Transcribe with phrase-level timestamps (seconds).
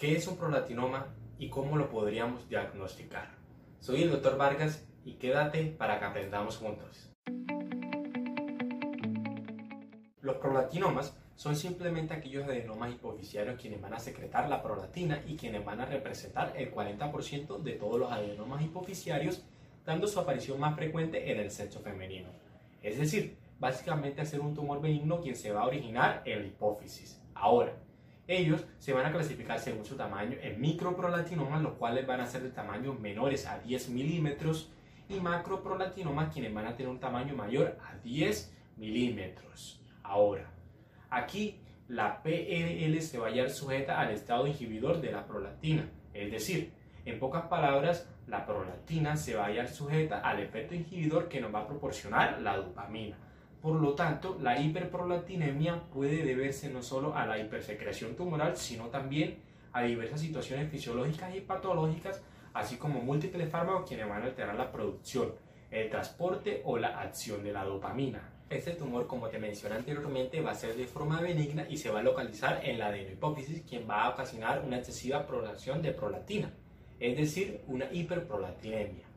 [0.00, 3.34] ¿Qué es un prolatinoma y cómo lo podríamos diagnosticar?
[3.80, 4.38] Soy el Dr.
[4.38, 7.12] Vargas y quédate para que aprendamos juntos.
[10.22, 15.62] Los prolatinomas son simplemente aquellos adenomas hipoficiarios quienes van a secretar la prolatina y quienes
[15.66, 19.44] van a representar el 40% de todos los adenomas hipoficiarios,
[19.84, 22.30] dando su aparición más frecuente en el sexo femenino.
[22.82, 27.20] Es decir, básicamente hacer un tumor benigno quien se va a originar en la hipófisis.
[27.34, 27.74] Ahora,
[28.26, 32.42] ellos se van a clasificar según su tamaño en microprolatinomas, los cuales van a ser
[32.42, 34.70] de tamaño menores a 10 milímetros,
[35.10, 39.82] y macroprolatinomas, quienes van a tener un tamaño mayor a 10 milímetros.
[40.04, 40.50] Ahora,
[41.10, 46.30] aquí la PNL se va a hallar sujeta al estado inhibidor de la prolactina, es
[46.30, 46.72] decir,
[47.04, 51.52] en pocas palabras, la prolactina se va a hallar sujeta al efecto inhibidor que nos
[51.52, 53.16] va a proporcionar la dopamina.
[53.62, 59.38] Por lo tanto, la hiperprolactinemia puede deberse no solo a la hipersecreción tumoral, sino también
[59.72, 62.22] a diversas situaciones fisiológicas y patológicas,
[62.54, 65.34] así como múltiples fármacos quienes van a alterar la producción,
[65.70, 68.30] el transporte o la acción de la dopamina.
[68.48, 72.00] Este tumor, como te mencioné anteriormente, va a ser de forma benigna y se va
[72.00, 76.50] a localizar en la adenohipófisis, quien va a ocasionar una excesiva producción de prolactina,
[76.98, 79.09] es decir, una hiperprolactinemia.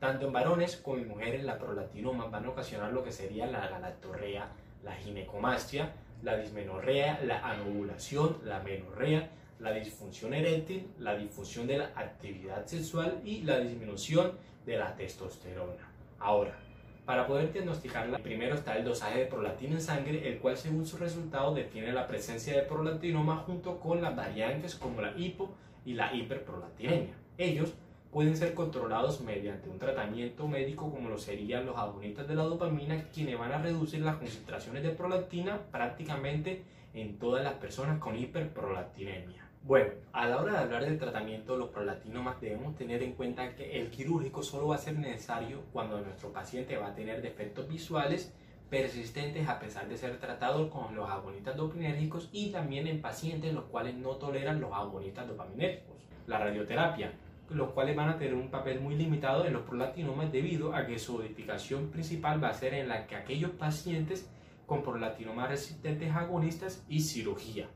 [0.00, 3.68] Tanto en varones como en mujeres, la prolatinoma van a ocasionar lo que sería la
[3.68, 4.48] galactorrea,
[4.82, 5.92] la ginecomastia,
[6.22, 13.20] la dismenorrea, la anovulación, la menorrea, la disfunción eréctil, la disfunción de la actividad sexual
[13.26, 14.32] y la disminución
[14.64, 15.86] de la testosterona.
[16.18, 16.56] Ahora,
[17.04, 20.96] para poder diagnosticarla, primero está el dosaje de prolatina en sangre, el cual según su
[20.96, 25.50] resultado define la presencia de prolatinoma junto con las variantes como la hipo
[25.84, 27.14] y la hiperprolatinemia.
[27.36, 27.74] Ellos
[28.10, 33.04] pueden ser controlados mediante un tratamiento médico como lo serían los agonistas de la dopamina,
[33.14, 39.46] quienes van a reducir las concentraciones de prolactina prácticamente en todas las personas con hiperprolactinemia.
[39.62, 43.54] Bueno, a la hora de hablar del tratamiento de los prolactinomas debemos tener en cuenta
[43.54, 47.68] que el quirúrgico solo va a ser necesario cuando nuestro paciente va a tener defectos
[47.68, 48.32] visuales
[48.70, 53.64] persistentes a pesar de ser tratado con los agonistas dopaminérgicos y también en pacientes los
[53.64, 55.96] cuales no toleran los agonistas dopaminérgicos.
[56.26, 57.12] La radioterapia
[57.50, 60.98] los cuales van a tener un papel muy limitado en los prolaktinomas debido a que
[60.98, 64.30] su modificación principal va a ser en la que aquellos pacientes
[64.66, 67.66] con prolaktinomas resistentes agonistas y cirugía.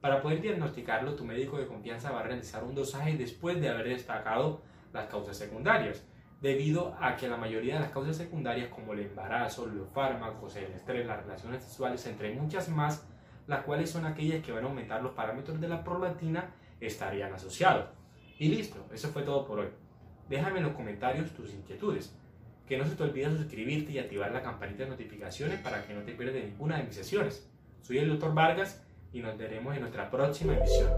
[0.00, 3.88] Para poder diagnosticarlo, tu médico de confianza va a realizar un dosaje después de haber
[3.88, 4.62] destacado
[4.94, 6.06] las causas secundarias,
[6.40, 10.72] debido a que la mayoría de las causas secundarias como el embarazo, los fármacos, el
[10.72, 13.06] estrés, las relaciones sexuales, entre muchas más,
[13.46, 17.99] las cuales son aquellas que van a aumentar los parámetros de la prolactina, estarían asociados.
[18.40, 19.68] Y listo, eso fue todo por hoy.
[20.30, 22.16] Déjame en los comentarios tus inquietudes.
[22.66, 26.00] Que no se te olvide suscribirte y activar la campanita de notificaciones para que no
[26.00, 27.46] te pierdas ninguna de mis sesiones.
[27.82, 30.90] Soy el doctor Vargas y nos veremos en nuestra próxima emisión.